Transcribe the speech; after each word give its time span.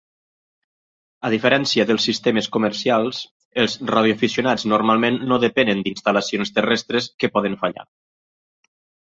A 1.27 1.29
diferència 1.33 1.83
dels 1.91 2.07
sistemes 2.09 2.47
comercials, 2.55 3.19
els 3.65 3.75
radioaficionats 3.91 4.65
normalment 4.73 5.21
no 5.33 5.39
depenen 5.45 5.85
d'instal·lacions 5.89 6.55
terrestres 6.57 7.13
que 7.23 7.33
poden 7.39 7.61
fallar. 7.63 7.87